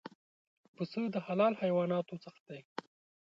[0.75, 2.61] پسه د حلال حیواناتو څخه دی.